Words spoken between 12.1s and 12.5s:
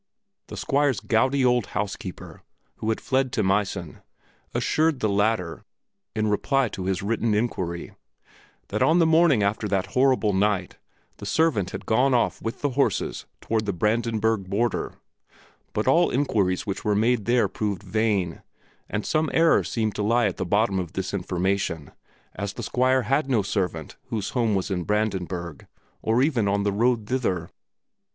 off